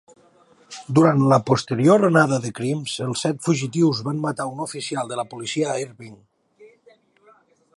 [0.99, 5.27] Durant la posterior onada de crims, els set fugitius van matar un oficial de la
[5.35, 6.17] policia a Irving.